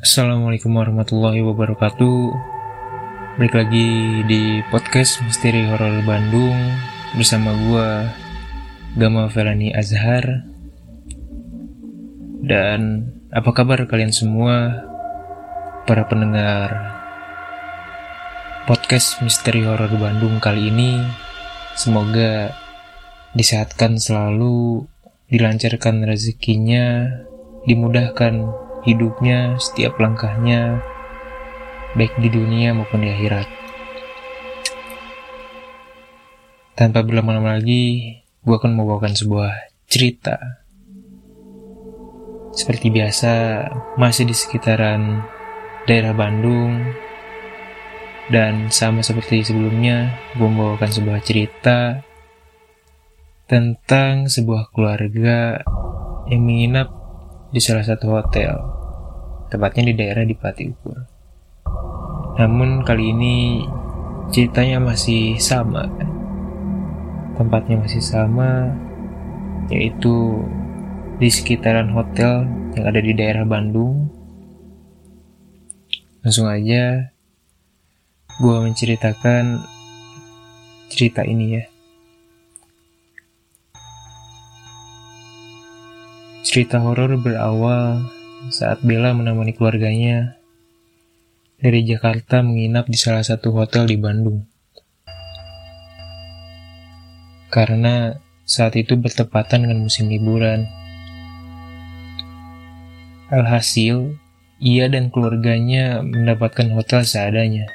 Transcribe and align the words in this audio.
Assalamualaikum 0.00 0.80
warahmatullahi 0.80 1.44
wabarakatuh. 1.44 2.32
Balik 3.36 3.52
lagi 3.52 4.24
di 4.24 4.64
podcast 4.72 5.20
Misteri 5.20 5.68
Horor 5.68 6.00
Bandung 6.08 6.56
Bersama 7.20 7.52
gue 7.52 8.08
Gama 8.96 9.28
Felani 9.28 9.76
Azhar. 9.76 10.48
Dan 12.40 13.12
apa 13.28 13.52
kabar 13.52 13.84
kalian 13.84 14.08
semua 14.08 14.88
Para 15.84 16.08
pendengar 16.08 16.96
Podcast 18.64 19.20
Misteri 19.20 19.68
Horor 19.68 19.92
Bandung 20.00 20.40
kali 20.40 20.72
ini? 20.72 20.96
Semoga 21.76 22.56
disehatkan 23.36 24.00
selalu 24.00 24.80
Dilancarkan 25.28 26.08
rezekinya 26.08 27.04
Dimudahkan 27.68 28.69
hidupnya, 28.84 29.56
setiap 29.60 30.00
langkahnya, 30.00 30.80
baik 31.98 32.14
di 32.22 32.28
dunia 32.30 32.72
maupun 32.72 33.02
di 33.04 33.10
akhirat. 33.10 33.48
Tanpa 36.78 37.04
berlama-lama 37.04 37.60
lagi, 37.60 38.16
gue 38.40 38.54
akan 38.56 38.72
membawakan 38.72 39.12
sebuah 39.12 39.52
cerita. 39.84 40.64
Seperti 42.56 42.88
biasa, 42.88 43.32
masih 44.00 44.24
di 44.24 44.34
sekitaran 44.34 45.20
daerah 45.84 46.16
Bandung, 46.16 46.80
dan 48.30 48.70
sama 48.70 49.02
seperti 49.02 49.42
sebelumnya, 49.42 50.14
gue 50.38 50.46
membawakan 50.46 50.90
sebuah 50.90 51.20
cerita 51.20 52.00
tentang 53.50 54.30
sebuah 54.30 54.70
keluarga 54.70 55.58
yang 56.30 56.46
menginap 56.46 56.99
di 57.50 57.58
salah 57.58 57.82
satu 57.82 58.14
hotel, 58.14 58.54
tepatnya 59.50 59.90
di 59.90 59.94
daerah 59.98 60.22
di 60.22 60.38
Pati 60.38 60.62
Ukur. 60.70 60.98
Namun 62.38 62.86
kali 62.86 63.10
ini 63.10 63.66
ceritanya 64.30 64.78
masih 64.78 65.34
sama, 65.42 65.90
tempatnya 67.34 67.82
masih 67.82 67.98
sama, 67.98 68.70
yaitu 69.66 70.46
di 71.18 71.26
sekitaran 71.26 71.90
hotel 71.90 72.46
yang 72.78 72.86
ada 72.86 73.02
di 73.02 73.12
daerah 73.18 73.42
Bandung. 73.42 74.06
Langsung 76.22 76.46
aja, 76.46 77.10
gue 78.38 78.56
menceritakan 78.62 79.58
cerita 80.86 81.26
ini 81.26 81.58
ya. 81.58 81.64
Cerita 86.50 86.82
horor 86.82 87.14
berawal 87.14 88.10
saat 88.50 88.82
Bella 88.82 89.14
menemani 89.14 89.54
keluarganya 89.54 90.34
dari 91.62 91.86
Jakarta 91.86 92.42
menginap 92.42 92.90
di 92.90 92.98
salah 92.98 93.22
satu 93.22 93.54
hotel 93.54 93.86
di 93.86 93.94
Bandung. 93.94 94.50
Karena 97.54 98.18
saat 98.42 98.74
itu 98.74 98.98
bertepatan 98.98 99.62
dengan 99.62 99.86
musim 99.86 100.10
liburan. 100.10 100.66
Alhasil, 103.30 104.18
ia 104.58 104.90
dan 104.90 105.14
keluarganya 105.14 106.02
mendapatkan 106.02 106.66
hotel 106.74 107.06
seadanya. 107.06 107.70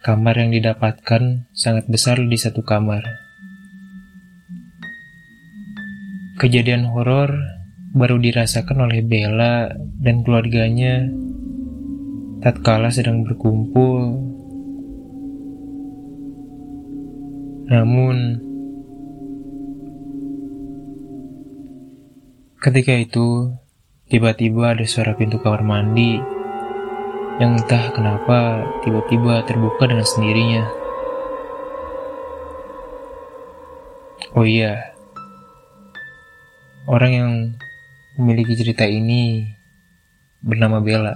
Kamar 0.00 0.40
yang 0.40 0.48
didapatkan 0.48 1.44
sangat 1.52 1.84
besar 1.92 2.24
di 2.24 2.40
satu 2.40 2.64
kamar. 2.64 3.31
Kejadian 6.40 6.88
horor 6.88 7.28
baru 7.92 8.16
dirasakan 8.16 8.88
oleh 8.88 9.04
Bella 9.04 9.68
dan 10.00 10.24
keluarganya 10.24 11.12
tatkala 12.40 12.88
sedang 12.88 13.20
berkumpul. 13.20 14.16
Namun, 17.68 18.40
ketika 22.64 22.96
itu 22.96 23.52
tiba-tiba 24.08 24.72
ada 24.72 24.84
suara 24.88 25.12
pintu 25.12 25.36
kamar 25.40 25.60
mandi 25.60 26.16
yang 27.40 27.60
entah 27.60 27.92
kenapa 27.92 28.64
tiba-tiba 28.84 29.44
terbuka 29.44 29.84
dengan 29.88 30.04
sendirinya. 30.08 30.64
Oh 34.32 34.48
iya, 34.48 34.91
Orang 36.82 37.12
yang 37.14 37.30
memiliki 38.18 38.58
cerita 38.58 38.82
ini 38.82 39.46
bernama 40.42 40.82
Bella. 40.82 41.14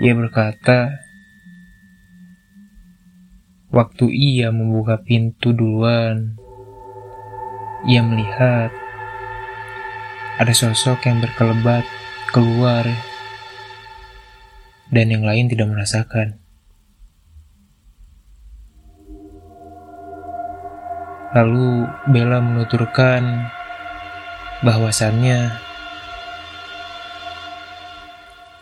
Ia 0.00 0.16
berkata, 0.16 0.96
waktu 3.68 4.08
ia 4.08 4.48
membuka 4.48 4.96
pintu 5.04 5.52
duluan, 5.52 6.40
ia 7.84 8.00
melihat 8.00 8.72
ada 10.40 10.52
sosok 10.56 11.04
yang 11.04 11.20
berkelebat 11.20 11.84
keluar 12.32 12.88
dan 14.88 15.12
yang 15.12 15.28
lain 15.28 15.52
tidak 15.52 15.68
merasakan. 15.68 16.40
Lalu 21.36 21.84
Bella 22.08 22.40
menuturkan 22.40 23.52
bahwasannya 24.64 25.52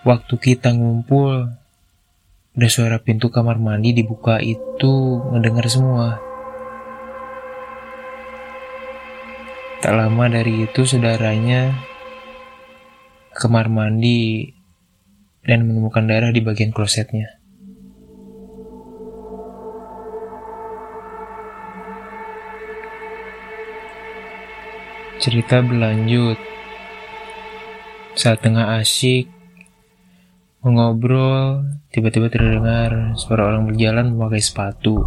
waktu 0.03 0.35
kita 0.43 0.75
ngumpul 0.75 1.55
ada 2.55 2.67
suara 2.67 2.99
pintu 2.99 3.31
kamar 3.31 3.63
mandi 3.63 3.95
dibuka 3.95 4.43
itu 4.43 5.23
mendengar 5.31 5.71
semua. 5.71 6.19
Tak 9.79 9.95
lama 9.95 10.27
dari 10.27 10.67
itu 10.67 10.83
saudaranya 10.83 11.79
kamar 13.39 13.71
mandi 13.71 14.51
dan 15.47 15.63
menemukan 15.63 16.11
darah 16.11 16.35
di 16.35 16.43
bagian 16.43 16.75
klosetnya. 16.75 17.44
Cerita 25.25 25.65
berlanjut. 25.65 26.37
Saat 28.13 28.45
tengah 28.45 28.77
asyik 28.77 29.25
mengobrol, 30.61 31.65
tiba-tiba 31.89 32.29
terdengar 32.29 33.17
suara 33.17 33.49
orang 33.49 33.65
berjalan 33.65 34.13
memakai 34.13 34.45
sepatu. 34.45 35.01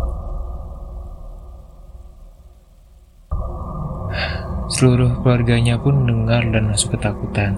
Seluruh 4.73 5.21
keluarganya 5.21 5.77
pun 5.77 6.01
mendengar 6.01 6.49
dan 6.49 6.73
masuk 6.73 6.97
ketakutan. 6.97 7.53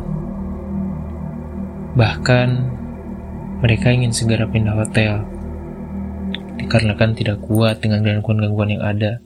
Bahkan 1.95 2.49
mereka 3.63 3.87
ingin 3.95 4.11
segera 4.11 4.43
pindah 4.51 4.75
hotel 4.75 5.23
dikarenakan 6.59 7.15
tidak 7.15 7.39
kuat 7.39 7.79
dengan 7.79 8.03
gangguan-gangguan 8.03 8.75
yang 8.75 8.83
ada. 8.83 9.23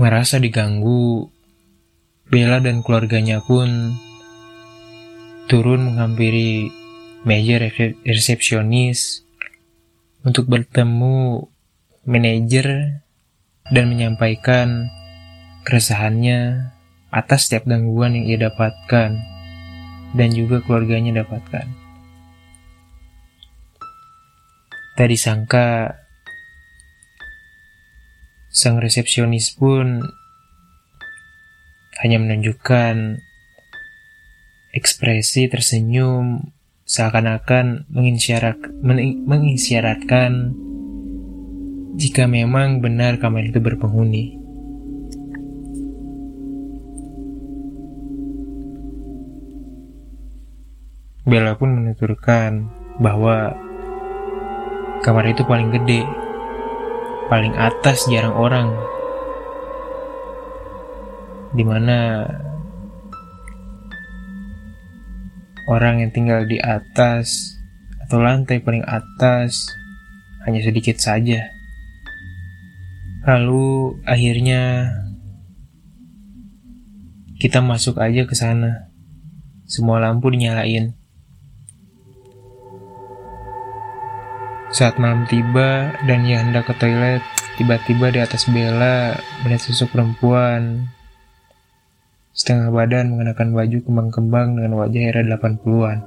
Merasa 0.00 0.40
diganggu, 0.40 1.28
Bella 2.32 2.56
dan 2.64 2.80
keluarganya 2.80 3.44
pun 3.44 4.00
turun 5.44 5.92
menghampiri 5.92 6.72
meja 7.28 7.60
resepsionis 8.06 9.26
untuk 10.24 10.48
bertemu 10.48 11.44
manajer 12.08 12.96
dan 13.68 13.84
menyampaikan 13.92 14.88
keresahannya 15.68 16.72
atas 17.12 17.50
setiap 17.50 17.68
gangguan 17.68 18.16
yang 18.16 18.24
ia 18.24 18.38
dapatkan 18.48 19.20
dan 20.16 20.28
juga 20.32 20.64
keluarganya 20.64 21.20
dapatkan. 21.20 21.66
Tadi 24.96 25.16
sangka 25.18 25.92
Sang 28.50 28.82
resepsionis 28.82 29.54
pun 29.54 30.02
hanya 32.02 32.18
menunjukkan 32.18 33.22
ekspresi 34.74 35.46
tersenyum 35.46 36.50
seakan-akan 36.82 37.86
mengisyaratkan 39.22 40.50
jika 41.94 42.26
memang 42.26 42.82
benar 42.82 43.22
kamar 43.22 43.46
itu 43.46 43.62
berpenghuni. 43.62 44.34
Bella 51.22 51.54
pun 51.54 51.70
menuturkan 51.70 52.66
bahwa 52.98 53.54
kamar 55.06 55.30
itu 55.30 55.46
paling 55.46 55.70
gede 55.70 56.02
paling 57.30 57.54
atas 57.54 58.10
jarang 58.10 58.34
orang. 58.34 58.68
di 61.50 61.66
mana 61.66 62.22
orang 65.66 66.02
yang 66.02 66.10
tinggal 66.14 66.46
di 66.46 66.62
atas 66.62 67.58
atau 68.06 68.22
lantai 68.22 68.62
paling 68.62 68.86
atas 68.86 69.66
hanya 70.46 70.62
sedikit 70.62 70.98
saja. 70.98 71.50
Lalu 73.26 74.00
akhirnya 74.06 74.94
kita 77.36 77.60
masuk 77.60 77.98
aja 78.00 78.24
ke 78.24 78.34
sana. 78.38 78.90
Semua 79.66 80.02
lampu 80.02 80.32
dinyalain. 80.32 80.99
Saat 84.70 85.02
malam 85.02 85.26
tiba 85.26 85.90
dan 86.06 86.22
ia 86.22 86.38
hendak 86.38 86.70
ke 86.70 86.74
toilet, 86.78 87.18
tiba-tiba 87.58 88.14
di 88.14 88.22
atas 88.22 88.46
Bella 88.46 89.18
melihat 89.42 89.66
sosok 89.66 89.98
perempuan 89.98 90.86
setengah 92.30 92.70
badan 92.70 93.10
mengenakan 93.10 93.50
baju 93.50 93.78
kembang-kembang 93.82 94.54
dengan 94.54 94.78
wajah 94.78 95.02
era 95.02 95.26
80-an. 95.26 95.98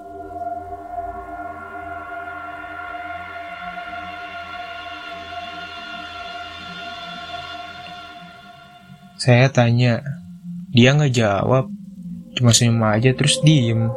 Saya 9.20 9.52
tanya, 9.52 10.04
dia 10.72 10.96
nggak 10.96 11.12
jawab, 11.12 11.68
cuma 12.40 12.56
senyum 12.56 12.80
aja 12.88 13.12
terus 13.12 13.44
diem. 13.44 13.92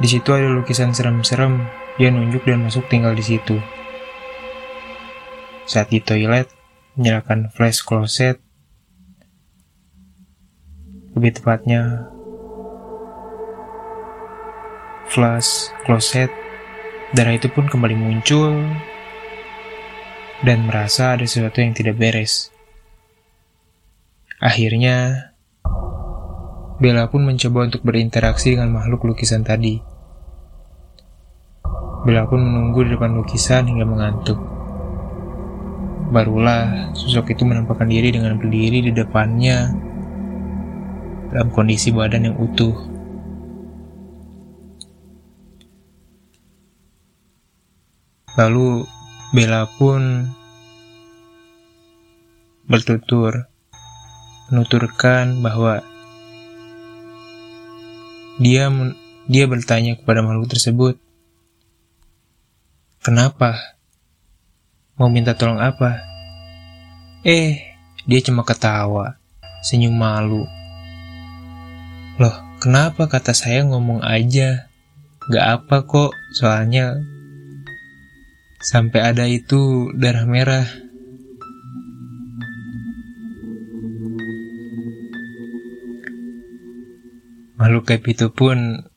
Di 0.00 0.08
situ 0.08 0.32
ada 0.32 0.48
lukisan 0.48 0.96
serem-serem, 0.96 1.79
dia 2.00 2.08
nunjuk 2.08 2.48
dan 2.48 2.64
masuk 2.64 2.88
tinggal 2.88 3.12
di 3.12 3.20
situ. 3.20 3.60
Saat 5.68 5.92
di 5.92 6.00
toilet, 6.00 6.48
menyalakan 6.96 7.52
flash 7.52 7.84
closet, 7.84 8.40
lebih 11.12 11.36
tepatnya 11.36 12.08
flash 15.12 15.68
closet 15.84 16.32
darah 17.12 17.36
itu 17.36 17.52
pun 17.52 17.68
kembali 17.68 17.98
muncul 17.98 18.56
dan 20.40 20.64
merasa 20.64 21.20
ada 21.20 21.28
sesuatu 21.28 21.60
yang 21.60 21.76
tidak 21.76 22.00
beres. 22.00 22.48
Akhirnya, 24.40 25.28
Bella 26.80 27.12
pun 27.12 27.28
mencoba 27.28 27.68
untuk 27.68 27.84
berinteraksi 27.84 28.56
dengan 28.56 28.72
makhluk 28.72 29.04
lukisan 29.04 29.44
tadi. 29.44 29.99
Bella 32.00 32.24
pun 32.24 32.40
menunggu 32.40 32.88
di 32.88 32.96
depan 32.96 33.12
lukisan 33.12 33.68
hingga 33.68 33.84
mengantuk. 33.84 34.40
Barulah 36.10 36.90
sosok 36.96 37.36
itu 37.36 37.44
menampakkan 37.44 37.86
diri 37.86 38.08
dengan 38.08 38.40
berdiri 38.40 38.88
di 38.88 38.92
depannya 38.96 39.68
dalam 41.28 41.52
kondisi 41.52 41.92
badan 41.92 42.32
yang 42.32 42.36
utuh. 42.40 42.74
Lalu 48.40 48.88
Bella 49.30 49.68
pun 49.68 50.26
bertutur 52.64 53.46
menuturkan 54.48 55.44
bahwa 55.44 55.84
dia 58.40 58.66
dia 59.30 59.44
bertanya 59.46 59.94
kepada 60.00 60.24
makhluk 60.24 60.50
tersebut, 60.50 60.98
"Kenapa? 63.00 63.76
Mau 65.00 65.08
minta 65.08 65.32
tolong 65.32 65.60
apa?" 65.60 66.04
Eh, 67.20 67.76
dia 68.08 68.20
cuma 68.24 68.44
ketawa, 68.48 69.20
senyum 69.60 69.92
malu. 69.92 70.48
Loh, 72.16 72.36
kenapa 72.60 73.08
kata 73.08 73.36
saya 73.36 73.64
ngomong 73.64 74.00
aja? 74.00 74.68
Gak 75.28 75.46
apa 75.64 75.84
kok, 75.84 76.16
soalnya 76.32 76.96
sampai 78.60 79.00
ada 79.00 79.24
itu 79.24 79.92
darah 79.96 80.24
merah. 80.28 80.68
Makhluk 87.60 87.84
kayak 87.84 88.08
itu 88.08 88.32
pun 88.32 88.88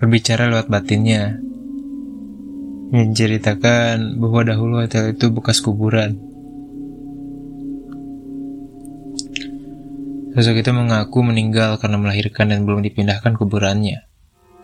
berbicara 0.00 0.48
lewat 0.48 0.72
batinnya. 0.72 1.36
Menceritakan 2.88 4.16
bahwa 4.16 4.48
dahulu 4.48 4.80
hotel 4.80 5.12
itu 5.12 5.28
bekas 5.28 5.60
kuburan. 5.60 6.16
Sosok 10.32 10.64
itu 10.64 10.70
mengaku 10.72 11.20
meninggal 11.20 11.76
karena 11.76 12.00
melahirkan 12.00 12.48
dan 12.48 12.64
belum 12.64 12.80
dipindahkan 12.80 13.36
kuburannya, 13.36 14.08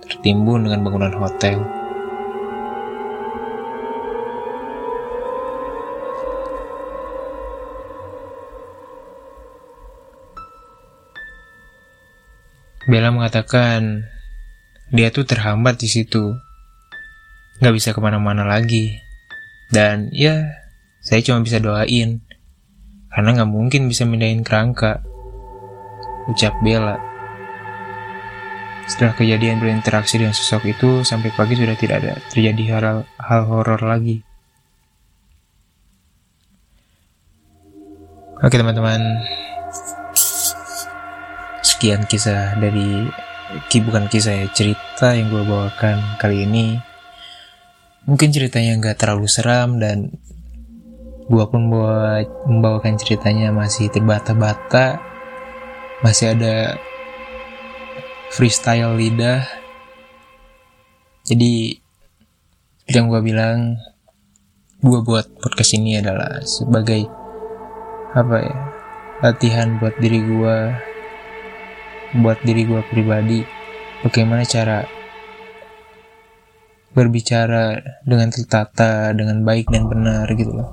tertimbun 0.08 0.64
dengan 0.64 0.80
bangunan 0.88 1.12
hotel. 1.20 1.60
Bella 12.88 13.12
mengatakan 13.12 14.08
dia 14.92 15.12
tuh 15.12 15.28
terhambat 15.28 15.76
di 15.76 15.88
situ, 15.92 16.36
nggak 17.62 17.74
bisa 17.74 17.94
ke 17.94 18.00
mana-mana 18.02 18.42
lagi, 18.42 18.98
dan 19.70 20.10
ya 20.10 20.50
saya 21.04 21.20
cuma 21.22 21.44
bisa 21.44 21.60
doain 21.60 22.24
karena 23.14 23.28
nggak 23.36 23.50
mungkin 23.52 23.86
bisa 23.86 24.02
mindahin 24.02 24.42
kerangka 24.42 25.04
ucap 26.26 26.56
Bella. 26.64 26.98
Setelah 28.84 29.16
kejadian 29.16 29.64
berinteraksi 29.64 30.20
dengan 30.20 30.36
sosok 30.36 30.68
itu, 30.68 30.90
sampai 31.08 31.32
pagi 31.32 31.56
sudah 31.56 31.72
tidak 31.72 32.04
ada 32.04 32.20
terjadi 32.28 32.62
hal, 32.68 33.08
hal 33.16 33.42
horor 33.48 33.80
lagi. 33.80 34.20
Oke 38.44 38.60
teman-teman, 38.60 39.24
sekian 41.64 42.04
kisah 42.04 42.60
dari 42.60 43.08
bukan 43.72 44.04
kisah 44.12 44.44
ya 44.44 44.46
cerita 44.52 45.16
yang 45.16 45.32
gue 45.32 45.48
bawakan 45.48 46.20
kali 46.20 46.44
ini. 46.44 46.76
Mungkin 48.04 48.36
ceritanya 48.36 48.76
nggak 48.76 49.00
terlalu 49.00 49.24
seram 49.24 49.80
dan 49.80 50.12
gue 51.24 51.44
pun 51.48 51.72
buat 51.72 52.28
membawakan 52.44 53.00
ceritanya 53.00 53.48
masih 53.48 53.88
terbata-bata. 53.88 55.00
Masih 56.04 56.36
ada 56.36 56.76
freestyle 58.28 58.92
lidah. 59.00 59.48
Jadi 61.24 61.80
yang 62.92 63.08
gue 63.08 63.24
bilang 63.24 63.80
gue 64.84 65.00
buat 65.00 65.24
podcast 65.40 65.80
ini 65.80 65.96
adalah 65.96 66.44
sebagai 66.44 67.08
apa 68.12 68.36
ya 68.44 68.58
latihan 69.24 69.80
buat 69.80 69.96
diri 69.96 70.20
gue 70.20 70.56
buat 72.20 72.36
diri 72.44 72.68
gue 72.68 72.84
pribadi. 72.92 73.40
Bagaimana 74.04 74.44
cara 74.44 74.84
berbicara 76.94 77.82
dengan 78.06 78.30
tertata 78.30 79.10
dengan 79.10 79.42
baik 79.42 79.66
dan 79.68 79.90
benar 79.90 80.30
gitu 80.32 80.54
loh. 80.54 80.70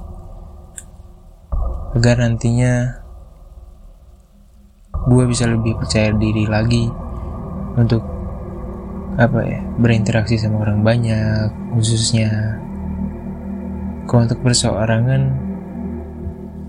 Agar 1.97 2.21
nantinya 2.21 3.01
gue 5.09 5.23
bisa 5.25 5.49
lebih 5.49 5.81
percaya 5.81 6.13
diri 6.13 6.45
lagi 6.45 6.85
untuk 7.75 8.05
apa 9.17 9.43
ya 9.43 9.59
berinteraksi 9.75 10.39
sama 10.39 10.63
orang 10.63 10.85
banyak 10.85 11.51
khususnya 11.75 12.61
kalau 14.07 14.23
untuk 14.29 14.39
perseorangan 14.45 15.21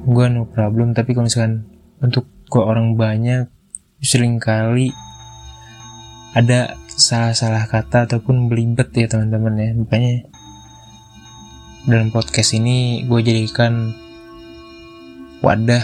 gue 0.09 0.27
no 0.33 0.49
problem. 0.49 0.97
Tapi 0.97 1.15
kalau 1.15 1.29
misalkan 1.29 1.69
untuk 2.03 2.27
gue 2.51 2.63
orang 2.63 2.99
banyak 2.99 3.47
sering 4.03 4.43
kali 4.43 4.91
ada 6.35 6.75
salah-salah 6.97 7.69
kata 7.69 8.09
ataupun 8.09 8.53
belibet 8.53 8.93
ya 8.93 9.09
teman-teman 9.09 9.55
ya 9.57 9.71
makanya 9.77 10.17
dalam 11.83 12.15
podcast 12.15 12.55
ini 12.55 13.03
gue 13.11 13.21
jadikan 13.21 13.91
wadah 15.43 15.83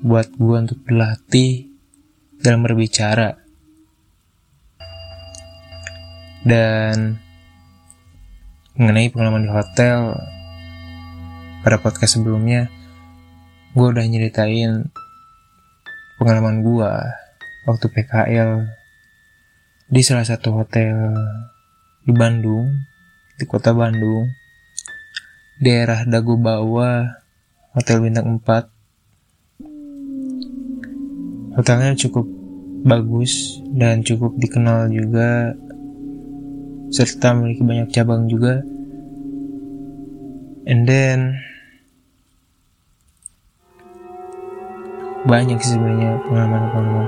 buat 0.00 0.32
gue 0.32 0.56
untuk 0.56 0.80
berlatih 0.84 1.68
dalam 2.40 2.64
berbicara. 2.64 3.36
Dan 6.46 7.18
mengenai 8.78 9.10
pengalaman 9.10 9.44
di 9.44 9.50
hotel, 9.50 10.14
pada 11.66 11.76
podcast 11.82 12.16
sebelumnya, 12.16 12.70
gue 13.74 13.86
udah 13.86 14.04
nyeritain 14.06 14.86
pengalaman 16.16 16.62
gue 16.62 16.92
waktu 17.66 17.86
PKL 17.90 18.62
di 19.86 20.02
salah 20.02 20.26
satu 20.26 20.50
hotel 20.50 21.14
di 22.02 22.10
Bandung, 22.10 22.74
di 23.38 23.46
kota 23.46 23.70
Bandung, 23.70 24.26
daerah 25.62 26.02
Dago 26.02 26.34
Bawah, 26.34 27.06
Hotel 27.70 28.02
Bintang 28.02 28.42
4, 28.42 28.66
hotelnya 31.54 31.94
cukup 31.94 32.26
bagus 32.82 33.62
dan 33.78 34.02
cukup 34.02 34.34
dikenal 34.34 34.90
juga 34.90 35.54
serta 36.90 37.34
memiliki 37.38 37.62
banyak 37.62 37.88
cabang 37.94 38.26
juga. 38.26 38.62
And 40.66 40.82
then 40.82 41.38
banyak 45.30 45.62
sebenarnya 45.62 46.26
pengalaman-pengalaman. 46.26 47.06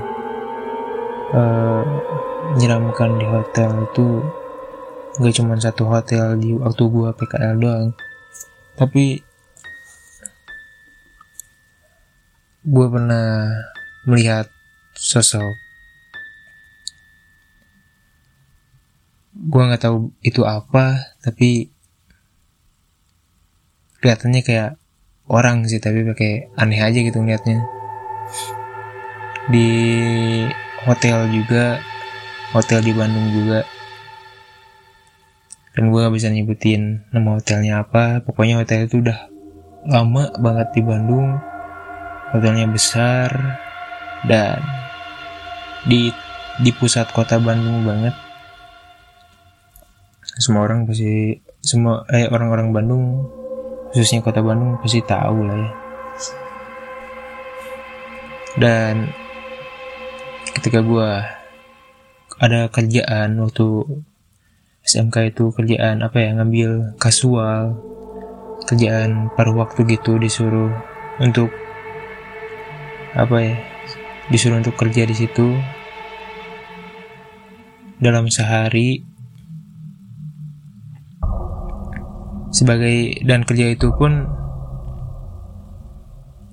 Uh, 1.29 1.83
menyeramkan 2.53 3.21
di 3.21 3.25
hotel 3.29 3.71
itu. 3.85 4.07
Gak 5.19 5.35
cuma 5.35 5.59
satu 5.59 5.83
hotel 5.89 6.39
di 6.39 6.55
waktu 6.55 6.83
gua 6.87 7.11
PKL 7.13 7.55
doang. 7.59 7.89
Tapi 8.79 9.19
gua 12.63 12.87
pernah 12.87 13.27
melihat 14.07 14.47
sosok. 14.95 15.53
Gua 19.39 19.71
nggak 19.71 19.83
tahu 19.83 20.11
itu 20.19 20.43
apa 20.43 21.15
tapi 21.23 21.71
kelihatannya 23.99 24.41
kayak 24.43 24.71
orang 25.27 25.67
sih 25.67 25.79
tapi 25.79 26.03
pakai 26.07 26.51
aneh 26.55 26.79
aja 26.79 26.99
gitu 26.99 27.19
ngeliatnya. 27.19 27.59
Di 29.49 29.69
hotel 30.87 31.27
juga 31.33 31.81
hotel 32.53 32.79
di 32.81 32.93
Bandung 32.93 33.29
juga. 33.29 33.61
Dan 35.77 35.93
gue 35.93 35.99
gak 36.01 36.15
bisa 36.15 36.27
nyebutin 36.33 37.05
nama 37.13 37.37
hotelnya 37.37 37.85
apa. 37.85 38.19
Pokoknya 38.25 38.59
hotel 38.59 38.89
itu 38.89 38.99
udah 38.99 39.29
lama 39.87 40.33
banget 40.41 40.67
di 40.75 40.81
Bandung. 40.83 41.37
Hotelnya 42.33 42.69
besar 42.69 43.29
dan 44.27 44.61
di 45.87 46.11
di 46.59 46.71
pusat 46.75 47.07
kota 47.15 47.39
Bandung 47.39 47.87
banget. 47.87 48.13
Semua 50.39 50.67
orang 50.67 50.83
pasti 50.83 51.39
semua 51.63 52.03
eh 52.11 52.27
orang-orang 52.27 52.71
Bandung 52.71 53.03
khususnya 53.91 54.21
kota 54.21 54.43
Bandung 54.43 54.77
pasti 54.83 54.99
tahu 55.03 55.47
lah 55.47 55.57
ya. 55.57 55.71
Dan 58.59 59.07
ketika 60.59 60.83
gue 60.83 61.38
ada 62.39 62.71
kerjaan 62.71 63.35
waktu 63.43 63.83
SMK 64.87 65.35
itu 65.35 65.51
kerjaan 65.51 65.99
apa 66.01 66.17
ya 66.23 66.39
ngambil 66.39 66.95
kasual 66.95 67.75
kerjaan 68.63 69.27
paruh 69.35 69.59
waktu 69.59 69.83
gitu 69.85 70.15
disuruh 70.15 70.71
untuk 71.19 71.51
apa 73.11 73.35
ya 73.43 73.55
disuruh 74.31 74.61
untuk 74.61 74.77
kerja 74.79 75.03
di 75.03 75.15
situ. 75.17 75.57
Dalam 77.99 78.31
sehari 78.31 79.03
sebagai 82.55 83.19
dan 83.27 83.43
kerja 83.43 83.75
itu 83.75 83.91
pun 83.91 84.23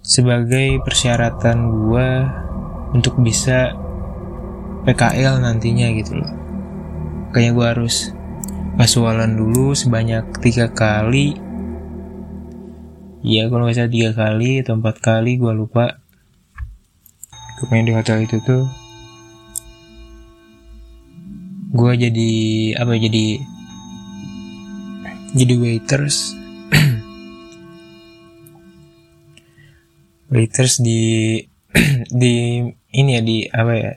sebagai 0.03 0.83
persyaratan 0.83 1.71
gue 1.71 2.09
untuk 2.99 3.23
bisa 3.23 3.86
PKL 4.87 5.43
nantinya 5.43 5.91
gitu 5.99 6.23
loh. 6.23 6.31
Kayaknya 7.35 7.53
gue 7.59 7.67
harus 7.67 8.15
kasualan 8.79 9.35
dulu 9.35 9.75
sebanyak 9.75 10.31
tiga 10.39 10.71
kali. 10.71 11.35
Ya 13.27 13.51
kalau 13.51 13.67
nggak 13.67 13.83
salah 13.83 13.91
tiga 13.91 14.11
kali 14.15 14.63
atau 14.63 14.79
empat 14.79 15.03
kali 15.03 15.43
gue 15.43 15.51
lupa. 15.51 15.99
Pokoknya 17.59 17.83
di 17.83 17.93
hotel 17.99 18.19
itu 18.31 18.39
tuh 18.47 18.63
gue 21.77 21.93
jadi 21.99 22.33
apa 22.79 22.95
ya, 22.95 23.11
jadi 23.11 23.27
jadi 25.35 25.55
waiters 25.61 26.33
waiters 30.33 30.79
di 30.79 31.43
di 32.23 32.63
ini 32.97 33.11
ya 33.19 33.21
di 33.21 33.45
apa 33.51 33.73
ya 33.75 33.93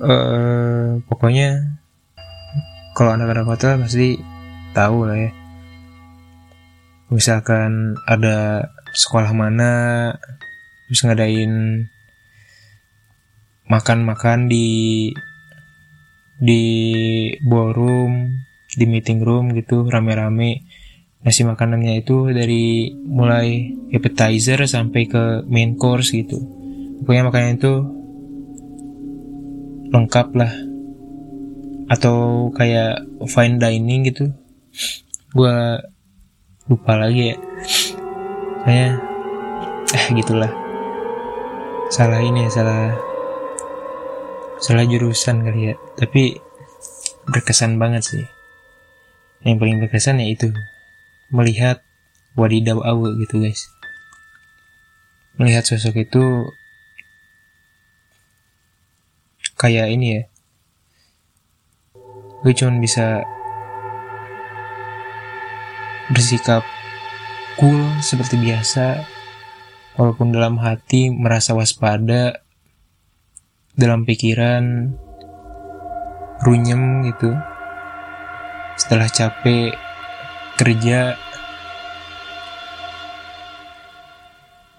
uh, 0.00 1.00
pokoknya 1.08 1.78
kalau 2.96 3.12
anak-anak 3.12 3.44
hotel 3.44 3.80
pasti 3.84 4.16
tahu 4.72 5.08
lah 5.08 5.16
ya. 5.16 5.30
Misalkan 7.12 7.94
ada 8.08 8.66
sekolah 8.96 9.30
mana 9.36 9.70
bisa 10.88 11.06
ngadain 11.06 11.84
makan-makan 13.68 14.48
di 14.48 15.10
di 16.36 16.64
ballroom 17.44 18.32
di 18.76 18.84
meeting 18.84 19.20
room 19.24 19.52
gitu 19.52 19.88
rame-rame. 19.88 20.64
Nasi 21.24 21.42
makanannya 21.42 22.06
itu 22.06 22.30
dari 22.30 22.94
mulai 22.94 23.74
appetizer 23.90 24.62
sampai 24.68 25.02
ke 25.10 25.24
main 25.50 25.74
course 25.74 26.14
gitu. 26.14 26.38
Pokoknya 27.02 27.28
makanan 27.28 27.58
itu 27.58 27.74
lengkap 29.90 30.28
lah 30.34 30.52
atau 31.86 32.48
kayak 32.50 33.06
fine 33.30 33.62
dining 33.62 34.06
gitu. 34.06 34.34
Gue 35.30 35.54
lupa 36.66 36.98
lagi 36.98 37.34
ya. 37.34 37.36
Saya 38.66 38.88
eh 39.94 40.06
gitulah. 40.18 40.50
Salah 41.94 42.18
ini 42.18 42.46
ya 42.46 42.50
salah 42.50 42.82
salah 44.58 44.82
jurusan 44.82 45.46
kali 45.46 45.70
ya. 45.70 45.74
Tapi 45.94 46.34
berkesan 47.30 47.78
banget 47.78 48.02
sih. 48.02 48.24
Yang 49.46 49.56
paling 49.62 49.76
berkesan 49.86 50.18
ya 50.18 50.26
itu. 50.26 50.50
Melihat 51.30 51.82
wadidaw 52.34 52.82
awe 52.82 53.10
gitu 53.22 53.38
guys. 53.38 53.70
Melihat 55.38 55.62
sosok 55.68 56.02
itu 56.02 56.50
kayak 59.56 59.88
ini 59.88 60.06
ya. 60.20 60.22
Gue 62.44 62.52
cuma 62.52 62.78
bisa 62.78 63.24
bersikap 66.12 66.62
cool 67.58 67.82
seperti 68.04 68.38
biasa 68.38 69.02
walaupun 69.98 70.30
dalam 70.30 70.60
hati 70.60 71.10
merasa 71.10 71.56
waspada 71.56 72.44
dalam 73.74 74.04
pikiran 74.04 74.92
runyem 76.44 77.08
gitu. 77.10 77.32
Setelah 78.76 79.08
capek 79.08 79.72
kerja 80.60 81.16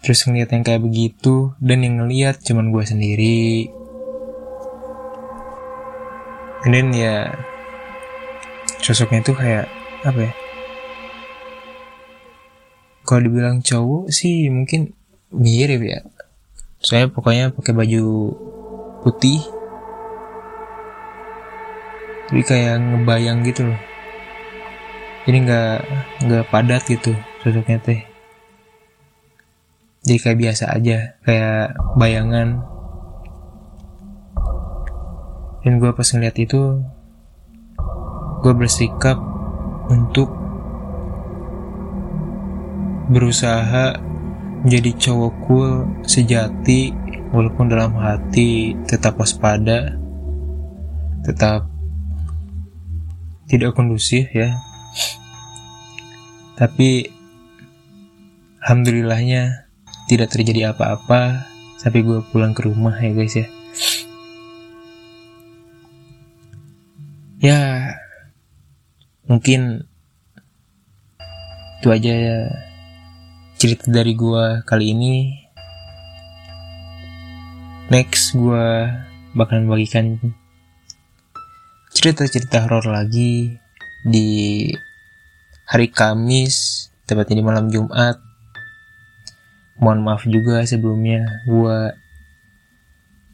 terus 0.05 0.23
ngeliat 0.23 0.53
yang 0.55 0.63
kayak 0.63 0.85
begitu 0.85 1.51
dan 1.59 1.83
yang 1.83 1.99
ngeliat 1.99 2.39
cuman 2.39 2.71
gue 2.71 2.83
sendiri 2.87 3.67
and 6.65 6.71
then 6.73 6.89
ya 6.95 7.29
sosoknya 8.81 9.21
tuh 9.21 9.35
kayak 9.35 9.67
apa 10.01 10.19
ya? 10.29 10.33
Kalau 13.07 13.21
dibilang 13.23 13.63
cowok 13.63 14.11
sih 14.11 14.47
mungkin 14.51 14.95
mirip 15.31 15.81
ya. 15.83 15.99
Saya 16.79 17.11
pokoknya 17.11 17.51
pakai 17.51 17.73
baju 17.75 18.05
putih. 19.03 19.41
Jadi 22.27 22.43
kayak 22.43 22.75
ngebayang 22.83 23.39
gitu 23.47 23.71
loh. 23.71 23.79
Jadi 25.27 25.37
nggak 25.43 25.75
nggak 26.27 26.45
padat 26.51 26.83
gitu 26.87 27.11
sosoknya 27.43 27.79
teh. 27.79 28.01
Jadi 30.07 30.17
kayak 30.23 30.39
biasa 30.39 30.71
aja 30.71 31.19
kayak 31.27 31.75
bayangan 31.99 32.63
dan 35.67 35.83
gue 35.83 35.91
pas 35.91 36.07
ngeliat 36.07 36.39
itu 36.39 36.79
gue 38.39 38.53
bersikap 38.55 39.19
untuk 39.91 40.31
berusaha 43.11 43.99
menjadi 44.63 44.95
cowok 44.95 45.33
cool 45.43 45.83
sejati 46.07 46.95
walaupun 47.35 47.67
dalam 47.67 47.99
hati 47.99 48.79
tetap 48.87 49.19
waspada 49.19 49.99
tetap 51.27 51.67
tidak 53.51 53.75
kondusif 53.75 54.31
ya 54.31 54.55
tapi 56.55 57.11
alhamdulillahnya 58.63 59.67
tidak 60.07 60.31
terjadi 60.31 60.71
apa-apa 60.71 61.43
sampai 61.75 62.07
gue 62.07 62.23
pulang 62.31 62.55
ke 62.55 62.63
rumah 62.63 62.95
ya 63.03 63.11
guys 63.11 63.35
ya. 63.35 63.51
Ya 67.37 67.93
mungkin 69.29 69.85
itu 71.77 71.87
aja 71.93 72.13
ya 72.13 72.39
cerita 73.61 73.93
dari 73.93 74.17
gue 74.17 74.65
kali 74.65 74.97
ini. 74.97 75.45
next 77.87 78.35
gue 78.35 78.67
bakalan 79.31 79.71
bagikan 79.71 80.19
cerita-cerita 81.95 82.67
horor 82.67 82.83
lagi 82.91 83.55
di 84.03 84.67
hari 85.63 85.87
Kamis 85.87 86.87
tepatnya 87.07 87.39
di 87.39 87.45
malam 87.47 87.71
Jumat 87.71 88.19
mohon 89.79 90.03
maaf 90.03 90.27
juga 90.27 90.67
sebelumnya 90.67 91.47
gue 91.47 91.95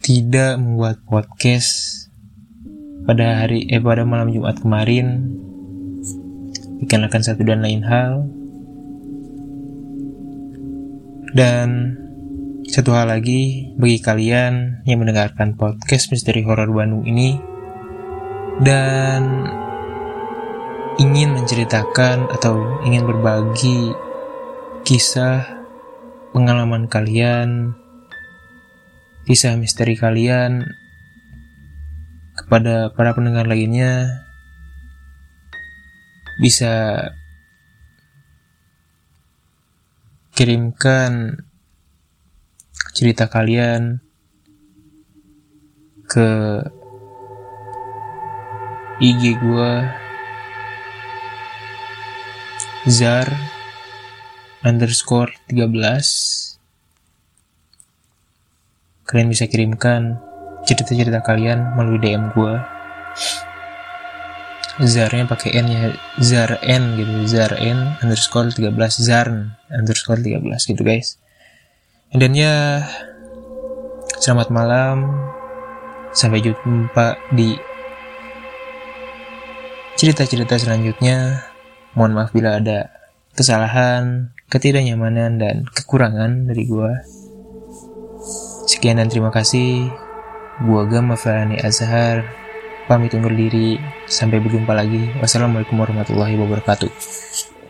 tidak 0.05 0.62
membuat 0.62 1.01
podcast 1.10 2.02
pada 3.03 3.43
hari 3.43 3.67
eh 3.67 3.83
pada 3.83 4.07
malam 4.07 4.31
Jumat 4.31 4.63
kemarin 4.63 5.27
dikarenakan 6.83 7.22
satu 7.24 7.41
dan 7.43 7.60
lain 7.60 7.83
hal. 7.83 8.27
Dan 11.33 11.98
satu 12.69 12.93
hal 12.93 13.10
lagi 13.10 13.74
bagi 13.75 14.00
kalian 14.00 14.86
yang 14.86 15.01
mendengarkan 15.01 15.57
podcast 15.57 16.13
misteri 16.13 16.45
horor 16.45 16.69
Bandung 16.69 17.03
ini 17.03 17.36
dan 18.62 19.50
ingin 21.01 21.33
menceritakan 21.33 22.29
atau 22.29 22.86
ingin 22.86 23.10
berbagi 23.10 23.91
kisah 24.86 25.41
pengalaman 26.31 26.86
kalian 26.86 27.74
kisah 29.25 29.57
misteri 29.57 29.98
kalian 29.98 30.83
kepada 32.43 32.91
para 32.91 33.15
pendengar 33.15 33.47
lainnya 33.47 34.23
bisa 36.43 37.07
kirimkan 40.35 41.45
cerita 42.93 43.29
kalian 43.29 44.01
ke 46.09 46.29
IG 49.01 49.39
gue 49.39 49.73
Zar 52.89 53.29
underscore 54.67 55.31
13 55.47 55.69
kalian 59.07 59.29
bisa 59.31 59.45
kirimkan 59.47 60.33
cerita-cerita 60.63 61.20
kalian 61.24 61.75
melalui 61.75 62.00
DM 62.00 62.32
gue 62.32 62.53
Zarnya 64.82 65.29
pakai 65.29 65.53
N 65.53 65.67
ya 65.70 65.93
Zar 66.17 66.58
N 66.65 66.98
gitu 66.98 67.13
Zar 67.29 67.53
N 67.62 67.93
underscore 68.01 68.50
13 68.50 68.74
Zarn 69.05 69.53
underscore 69.70 70.17
13 70.17 70.41
gitu 70.50 70.82
guys. 70.82 71.22
Dan 72.10 72.34
ya 72.34 72.82
selamat 74.17 74.50
malam. 74.50 75.13
Sampai 76.10 76.41
jumpa 76.41 77.22
di 77.29 77.53
cerita-cerita 79.93 80.58
selanjutnya. 80.58 81.46
Mohon 81.93 82.13
maaf 82.17 82.34
bila 82.34 82.58
ada 82.58 82.89
kesalahan 83.38 84.34
ketidaknyamanan 84.50 85.38
dan 85.38 85.55
kekurangan 85.70 86.50
dari 86.50 86.65
gue 86.65 86.93
Sekian 88.70 88.98
dan 88.98 89.12
terima 89.12 89.29
kasih. 89.29 89.91
Gua 90.63 90.88
Gama 90.88 91.20
Farani 91.20 91.60
Azhar. 91.60 92.24
Pamit 92.88 93.12
undur 93.12 93.36
diri. 93.36 93.75
Sampai 94.08 94.39
berjumpa 94.39 94.72
lagi. 94.72 95.12
Wassalamualaikum 95.20 95.75
warahmatullahi 95.75 96.39
wabarakatuh. 96.39 97.52